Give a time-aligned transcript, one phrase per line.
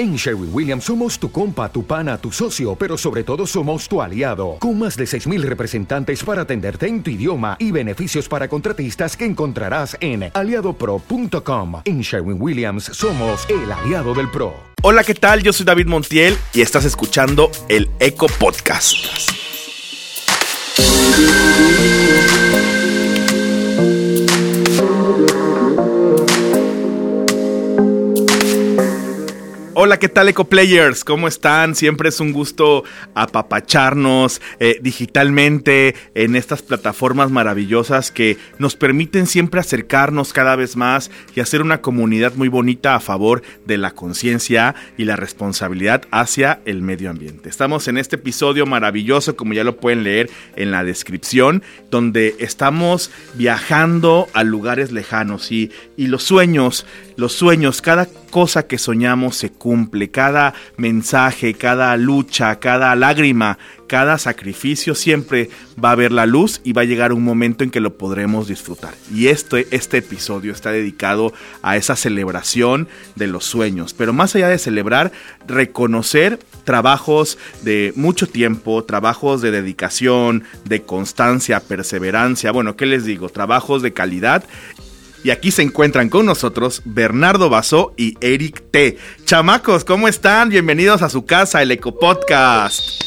[0.00, 4.00] En Sherwin Williams somos tu compa, tu pana, tu socio, pero sobre todo somos tu
[4.00, 9.14] aliado, con más de 6.000 representantes para atenderte en tu idioma y beneficios para contratistas
[9.14, 11.82] que encontrarás en aliadopro.com.
[11.84, 14.54] En Sherwin Williams somos el aliado del PRO.
[14.80, 15.42] Hola, ¿qué tal?
[15.42, 19.04] Yo soy David Montiel y estás escuchando el Eco Podcast.
[29.82, 31.04] Hola, ¿qué tal Eco Players?
[31.04, 31.74] ¿Cómo están?
[31.74, 32.84] Siempre es un gusto
[33.14, 41.10] apapacharnos eh, digitalmente en estas plataformas maravillosas que nos permiten siempre acercarnos cada vez más
[41.34, 46.60] y hacer una comunidad muy bonita a favor de la conciencia y la responsabilidad hacia
[46.66, 47.48] el medio ambiente.
[47.48, 53.10] Estamos en este episodio maravilloso, como ya lo pueden leer en la descripción, donde estamos
[53.32, 56.84] viajando a lugares lejanos y, y los sueños,
[57.16, 59.69] los sueños, cada cosa que soñamos se cumple,
[60.10, 65.50] cada mensaje, cada lucha, cada lágrima, cada sacrificio siempre
[65.82, 68.46] va a ver la luz y va a llegar un momento en que lo podremos
[68.46, 68.94] disfrutar.
[69.12, 73.92] Y este, este episodio está dedicado a esa celebración de los sueños.
[73.94, 75.10] Pero más allá de celebrar,
[75.46, 83.28] reconocer trabajos de mucho tiempo, trabajos de dedicación, de constancia, perseverancia, bueno, ¿qué les digo?
[83.28, 84.44] Trabajos de calidad
[85.22, 88.98] y aquí se encuentran con nosotros Bernardo Basó y Eric T.
[89.24, 90.48] Chamacos, ¿cómo están?
[90.48, 92.99] Bienvenidos a su casa, el Eco Podcast.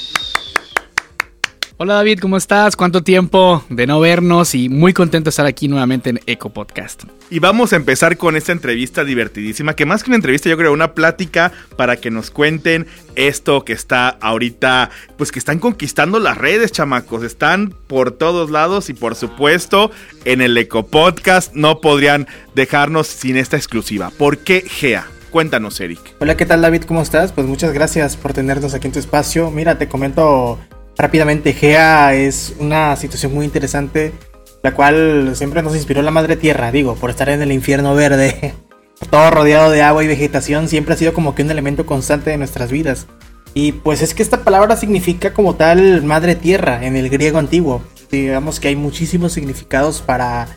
[1.77, 2.75] Hola David, ¿cómo estás?
[2.75, 4.53] ¿Cuánto tiempo de no vernos?
[4.53, 7.05] Y muy contento de estar aquí nuevamente en Eco Podcast.
[7.31, 10.71] Y vamos a empezar con esta entrevista divertidísima, que más que una entrevista yo creo
[10.71, 12.85] una plática para que nos cuenten
[13.15, 18.91] esto que está ahorita, pues que están conquistando las redes, chamacos, están por todos lados
[18.91, 19.89] y por supuesto
[20.25, 24.11] en el Eco Podcast no podrían dejarnos sin esta exclusiva.
[24.15, 25.07] ¿Por qué GEA?
[25.31, 25.99] Cuéntanos, Eric.
[26.19, 26.83] Hola, ¿qué tal David?
[26.83, 27.31] ¿Cómo estás?
[27.31, 29.49] Pues muchas gracias por tenernos aquí en tu espacio.
[29.49, 30.59] Mira, te comento
[30.97, 34.13] rápidamente, GEA es una situación muy interesante,
[34.61, 38.53] la cual siempre nos inspiró la Madre Tierra, digo, por estar en el infierno verde,
[39.09, 42.37] todo rodeado de agua y vegetación, siempre ha sido como que un elemento constante de
[42.37, 43.07] nuestras vidas.
[43.53, 47.83] Y pues es que esta palabra significa como tal Madre Tierra en el griego antiguo.
[48.11, 50.47] Digamos que hay muchísimos significados para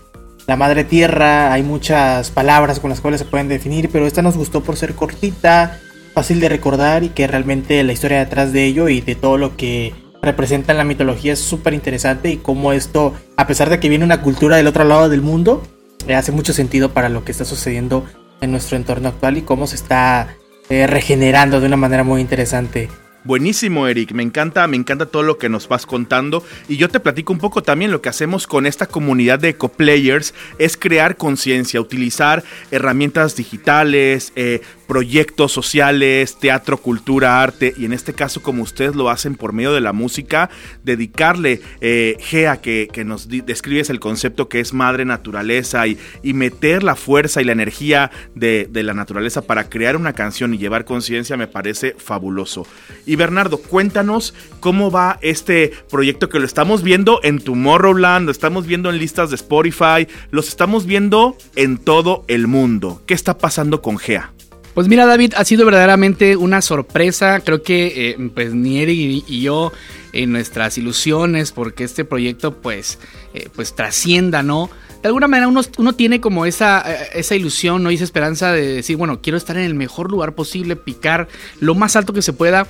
[0.47, 4.37] la Madre Tierra, hay muchas palabras con las cuales se pueden definir, pero esta nos
[4.37, 5.81] gustó por ser cortita,
[6.15, 9.57] fácil de recordar y que realmente la historia detrás de ello y de todo lo
[9.57, 9.93] que
[10.27, 14.05] representa en la mitología es súper interesante y cómo esto, a pesar de que viene
[14.05, 15.63] una cultura del otro lado del mundo,
[16.07, 18.05] le hace mucho sentido para lo que está sucediendo
[18.41, 20.37] en nuestro entorno actual y cómo se está
[20.69, 22.89] eh, regenerando de una manera muy interesante.
[23.27, 24.13] Buenísimo, Eric.
[24.13, 26.45] Me encanta, me encanta todo lo que nos vas contando.
[26.69, 30.33] Y yo te platico un poco también lo que hacemos con esta comunidad de ecoplayers
[30.59, 38.13] es crear conciencia, utilizar herramientas digitales, eh, proyectos sociales, teatro, cultura, arte, y en este
[38.13, 40.51] caso, como ustedes lo hacen por medio de la música,
[40.85, 46.33] dedicarle, eh, Gea, que, que nos describes el concepto que es madre naturaleza y, y
[46.33, 50.59] meter la fuerza y la energía de, de la naturaleza para crear una canción y
[50.59, 52.67] llevar conciencia, me parece fabuloso.
[53.05, 58.67] Y Bernardo, cuéntanos cómo va este proyecto que lo estamos viendo en Tomorrowland, lo estamos
[58.67, 63.03] viendo en listas de Spotify, los estamos viendo en todo el mundo.
[63.07, 64.36] ¿Qué está pasando con Gea?
[64.77, 67.41] Pues mira, David, ha sido verdaderamente una sorpresa.
[67.41, 69.73] Creo que eh, pues ni Eric y, yo
[70.13, 72.99] en nuestras ilusiones porque este proyecto pues,
[73.33, 74.69] eh, pues trascienda, ¿no?
[75.01, 77.91] De alguna manera uno, uno tiene como esa, eh, esa ilusión, ¿no?
[77.91, 81.27] Y esa esperanza de decir, bueno, quiero estar en el mejor lugar posible, picar
[81.59, 82.67] lo más alto que se pueda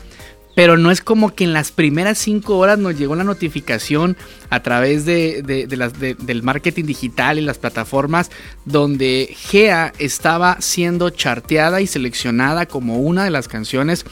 [0.56, 4.16] pero no es como que en las primeras cinco horas nos llegó la notificación
[4.48, 8.30] a través de, del marketing digital y las plataformas
[8.64, 14.06] donde Gea estaba siendo charteada y seleccionada como una de las canciones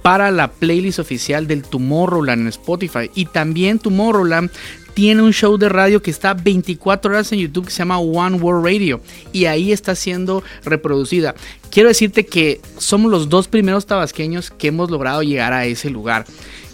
[0.00, 3.10] para la playlist oficial del Tomorrowland en Spotify.
[3.14, 4.50] Y también Tomorrowland
[5.00, 8.36] tiene un show de radio que está 24 horas en YouTube que se llama One
[8.36, 9.00] World Radio
[9.32, 11.34] y ahí está siendo reproducida.
[11.70, 16.26] Quiero decirte que somos los dos primeros tabasqueños que hemos logrado llegar a ese lugar.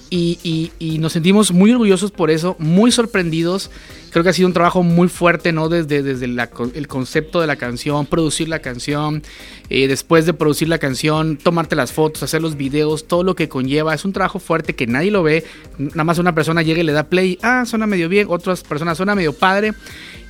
[0.08, 0.70] Y,
[1.00, 3.70] nos sentimos muy orgullosos por eso, muy sorprendidos.
[4.10, 5.68] Creo que ha sido un trabajo muy fuerte, ¿no?
[5.68, 9.22] Desde, desde el concepto de la canción, producir la canción,
[9.68, 13.48] eh, después de producir la canción, tomarte las fotos, hacer los videos, todo lo que
[13.48, 13.94] conlleva.
[13.94, 15.44] Es un trabajo fuerte que nadie lo ve.
[15.78, 18.96] Nada más una persona llega y le da play, ah, suena medio bien, otras personas
[18.96, 19.74] suena medio padre.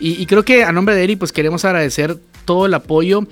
[0.01, 3.27] Y, y creo que a nombre de Eri, pues queremos agradecer todo el apoyo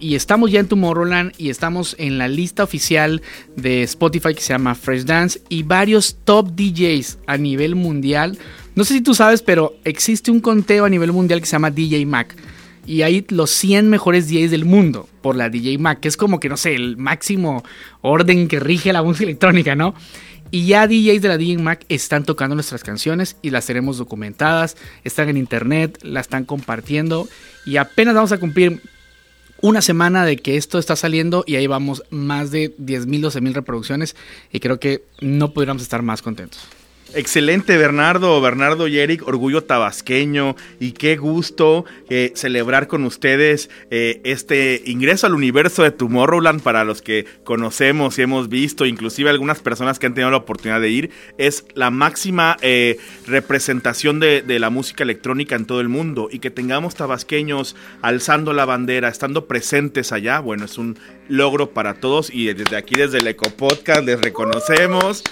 [0.00, 3.22] y estamos ya en Tomorrowland y estamos en la lista oficial
[3.56, 8.38] de Spotify que se llama Fresh Dance y varios top DJs a nivel mundial.
[8.74, 11.70] No sé si tú sabes, pero existe un conteo a nivel mundial que se llama
[11.70, 12.34] DJ Mac.
[12.86, 16.40] y hay los 100 mejores DJs del mundo por la DJ Mag, que es como
[16.40, 17.62] que, no sé, el máximo
[18.00, 19.94] orden que rige la música electrónica, ¿no?
[20.50, 24.76] Y ya DJs de la DJ Mag están tocando nuestras canciones y las tenemos documentadas,
[25.04, 27.28] están en internet, las están compartiendo
[27.66, 28.80] y apenas vamos a cumplir
[29.62, 34.16] una semana de que esto está saliendo y ahí vamos más de 10.000, 12.000 reproducciones
[34.52, 36.66] y creo que no pudiéramos estar más contentos.
[37.12, 44.20] Excelente, Bernardo, Bernardo y Eric, orgullo tabasqueño y qué gusto eh, celebrar con ustedes eh,
[44.22, 49.58] este ingreso al universo de Tomorrowland para los que conocemos y hemos visto, inclusive algunas
[49.58, 54.70] personas que han tenido la oportunidad de ir, es la máxima eh, representación de, la
[54.70, 60.12] música electrónica en todo el mundo y que tengamos tabasqueños alzando la bandera, estando presentes
[60.12, 60.96] allá, bueno, es un
[61.28, 65.24] logro para todos y desde aquí, desde el Eco Podcast, les reconocemos.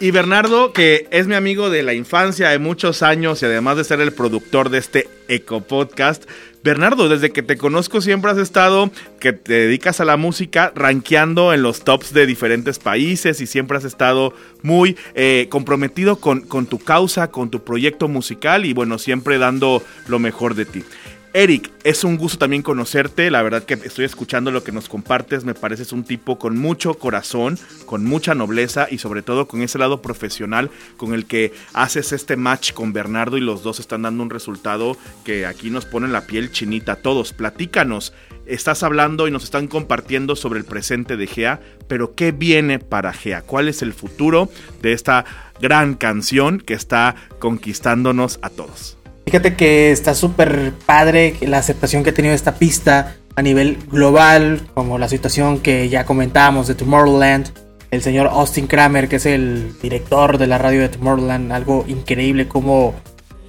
[0.00, 3.84] Y Bernardo, que es mi amigo de la infancia de muchos años y además de
[3.84, 6.24] ser el productor de este Eco Podcast,
[6.64, 11.52] Bernardo, desde que te conozco siempre has estado, que te dedicas a la música, rankeando
[11.52, 16.66] en los tops de diferentes países y siempre has estado muy eh, comprometido con, con
[16.66, 20.84] tu causa, con tu proyecto musical y bueno, siempre dando lo mejor de ti.
[21.34, 23.30] Eric, es un gusto también conocerte.
[23.30, 25.44] La verdad que estoy escuchando lo que nos compartes.
[25.44, 29.78] Me pareces un tipo con mucho corazón, con mucha nobleza y sobre todo con ese
[29.78, 34.22] lado profesional con el que haces este match con Bernardo y los dos están dando
[34.22, 37.32] un resultado que aquí nos pone la piel chinita todos.
[37.32, 38.12] Platícanos.
[38.44, 43.12] Estás hablando y nos están compartiendo sobre el presente de Gea, pero ¿qué viene para
[43.12, 43.40] Gea?
[43.40, 44.50] ¿Cuál es el futuro
[44.82, 45.24] de esta
[45.62, 48.98] gran canción que está conquistándonos a todos?
[49.24, 54.62] Fíjate que está súper padre la aceptación que ha tenido esta pista a nivel global,
[54.74, 57.48] como la situación que ya comentábamos de Tomorrowland,
[57.90, 62.48] el señor Austin Kramer, que es el director de la radio de Tomorrowland, algo increíble
[62.48, 62.94] como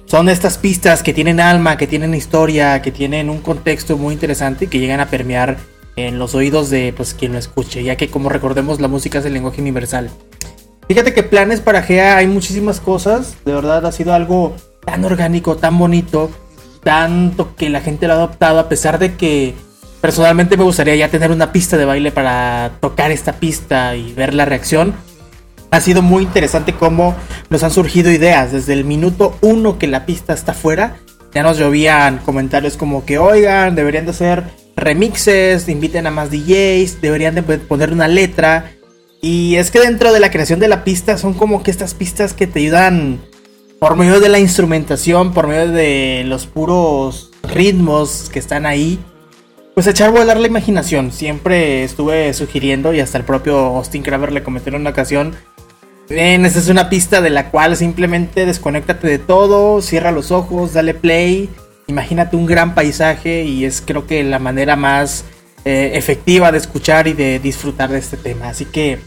[0.06, 4.66] son estas pistas que tienen alma, que tienen historia, que tienen un contexto muy interesante
[4.66, 5.56] y que llegan a permear
[5.96, 9.24] en los oídos de pues, quien lo escuche, ya que como recordemos la música es
[9.24, 10.10] el lenguaje universal.
[10.88, 14.54] Fíjate que planes para GEA hay muchísimas cosas, de verdad ha sido algo
[14.84, 16.30] tan orgánico, tan bonito,
[16.82, 19.54] tanto que la gente lo ha adoptado, a pesar de que
[20.00, 24.34] personalmente me gustaría ya tener una pista de baile para tocar esta pista y ver
[24.34, 24.94] la reacción.
[25.70, 27.16] Ha sido muy interesante cómo
[27.50, 28.52] nos han surgido ideas.
[28.52, 30.96] Desde el minuto uno que la pista está fuera,
[31.34, 34.44] ya nos llovían comentarios como que, oigan, deberían de hacer
[34.76, 38.72] remixes, inviten a más DJs, deberían de poner una letra.
[39.20, 42.34] Y es que dentro de la creación de la pista son como que estas pistas
[42.34, 43.20] que te ayudan
[43.78, 48.98] por medio de la instrumentación, por medio de los puros ritmos que están ahí,
[49.74, 51.12] pues echar a volar la imaginación.
[51.12, 55.34] Siempre estuve sugiriendo y hasta el propio Austin Kramer le comentó en una ocasión.
[56.08, 60.74] Ven, esta es una pista de la cual simplemente desconéctate de todo, cierra los ojos,
[60.74, 61.48] dale play,
[61.86, 65.24] imagínate un gran paisaje y es creo que la manera más
[65.64, 68.50] eh, efectiva de escuchar y de disfrutar de este tema.
[68.50, 68.98] Así que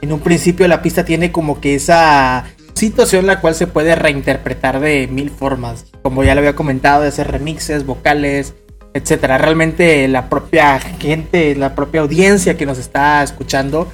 [0.00, 2.46] en un principio la pista tiene como que esa
[2.80, 5.84] situación la cual se puede reinterpretar de mil formas.
[6.02, 8.54] Como ya lo había comentado, de hacer remixes, vocales,
[8.94, 9.36] etcétera.
[9.36, 13.86] Realmente la propia gente, la propia audiencia que nos está escuchando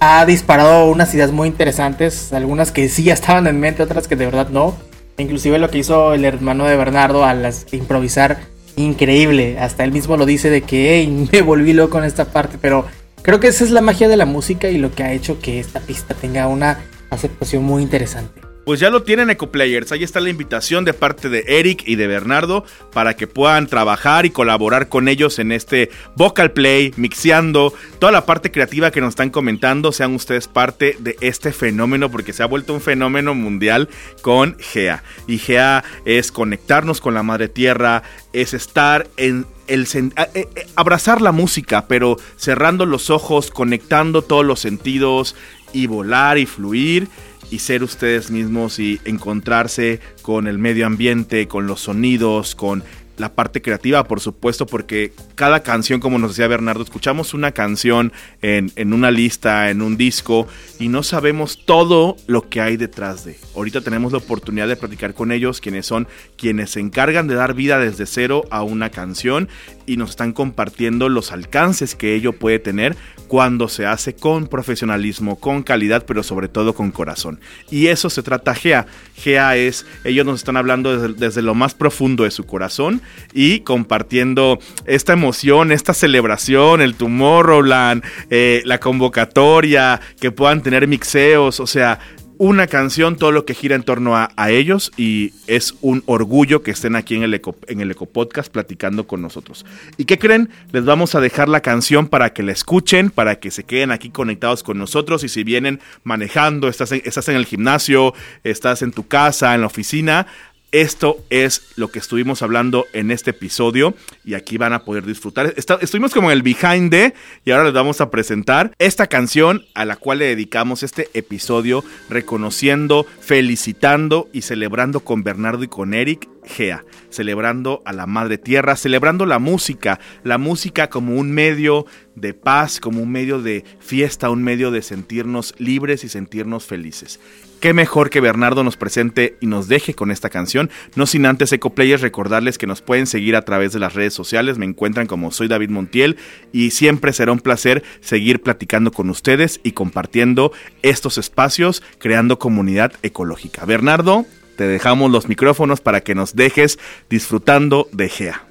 [0.00, 4.16] ha disparado unas ideas muy interesantes, algunas que sí ya estaban en mente, otras que
[4.16, 4.76] de verdad no.
[5.16, 8.38] Inclusive lo que hizo el hermano de Bernardo al improvisar,
[8.76, 9.58] increíble.
[9.58, 12.84] Hasta él mismo lo dice de que me volví loco en esta parte, pero
[13.22, 15.58] creo que esa es la magia de la música y lo que ha hecho que
[15.58, 16.80] esta pista tenga una
[17.14, 18.40] aceptación muy interesante.
[18.64, 22.06] Pues ya lo tienen EcoPlayers, ahí está la invitación de parte de Eric y de
[22.06, 28.10] Bernardo para que puedan trabajar y colaborar con ellos en este vocal play, mixeando, toda
[28.10, 32.42] la parte creativa que nos están comentando, sean ustedes parte de este fenómeno porque se
[32.42, 33.90] ha vuelto un fenómeno mundial
[34.22, 35.02] con GEA.
[35.26, 38.02] Y GEA es conectarnos con la madre tierra,
[38.32, 44.44] es estar en el eh, eh, abrazar la música, pero cerrando los ojos, conectando todos
[44.44, 45.36] los sentidos
[45.74, 47.08] y volar y fluir
[47.50, 52.82] y ser ustedes mismos y encontrarse con el medio ambiente, con los sonidos, con
[53.16, 58.12] la parte creativa, por supuesto, porque cada canción, como nos decía Bernardo, escuchamos una canción
[58.42, 60.46] en, en, una lista, en un disco,
[60.78, 63.36] y no sabemos todo lo que hay detrás de.
[63.54, 67.54] Ahorita tenemos la oportunidad de platicar con ellos, quienes son quienes se encargan de dar
[67.54, 69.48] vida desde cero a una canción
[69.86, 72.96] y nos están compartiendo los alcances que ello puede tener
[73.28, 77.40] cuando se hace con profesionalismo, con calidad, pero sobre todo con corazón.
[77.70, 78.86] Y eso se trata GEA.
[79.16, 83.60] GEA es, ellos nos están hablando desde, desde lo más profundo de su corazón y
[83.60, 91.66] compartiendo esta emoción, esta celebración, el Tomorrowland, eh, la convocatoria, que puedan tener mixeos, o
[91.66, 92.00] sea,
[92.38, 96.70] una canción, todo lo que gira en torno a, ellos y es un orgullo que
[96.70, 99.64] estén aquí en el, Eco, en el Eco Podcast platicando con nosotros.
[99.96, 100.50] ¿Y qué creen?
[100.72, 104.10] Les vamos a dejar la canción para que la escuchen, para que se queden aquí
[104.10, 109.06] conectados con nosotros y si vienen manejando, estás estás en el gimnasio, estás en tu
[109.06, 110.26] casa, en la oficina,
[110.74, 115.54] esto es lo que estuvimos hablando en este episodio y aquí van a poder disfrutar.
[115.56, 117.14] estuvimos como en el behind the
[117.44, 121.84] y ahora les vamos a presentar esta canción a la cual le dedicamos este episodio
[122.10, 128.74] reconociendo, felicitando y celebrando con Bernardo y con Eric Gea, celebrando a la Madre Tierra,
[128.74, 134.28] celebrando la música, la música como un medio de paz, como un medio de fiesta,
[134.28, 137.20] un medio de sentirnos libres y sentirnos felices
[137.64, 140.68] qué mejor que Bernardo nos presente y nos deje con esta canción.
[140.96, 144.58] No sin antes, EcoPlayers, recordarles que nos pueden seguir a través de las redes sociales.
[144.58, 146.18] Me encuentran como soy David Montiel
[146.52, 150.52] y siempre será un placer seguir platicando con ustedes y compartiendo
[150.82, 153.64] estos espacios, creando comunidad ecológica.
[153.64, 154.26] Bernardo,
[154.58, 156.78] te dejamos los micrófonos para que nos dejes
[157.08, 158.44] disfrutando de GEA.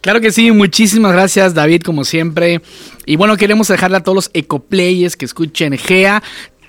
[0.00, 2.60] Claro que sí, muchísimas gracias David como siempre.
[3.06, 6.22] Y bueno, queremos dejarle a todos los ecoplayers que escuchen GEA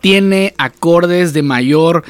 [0.06, 2.04] tiene acordes de mayor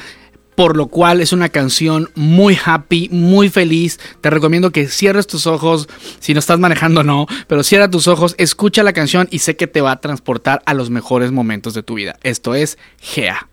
[0.54, 3.98] por lo cual es una canción muy happy, muy feliz.
[4.20, 5.88] Te recomiendo que cierres tus ojos,
[6.20, 9.66] si no estás manejando no, pero cierra tus ojos, escucha la canción y sé que
[9.66, 12.18] te va a transportar a los mejores momentos de tu vida.
[12.22, 13.48] Esto es Gea.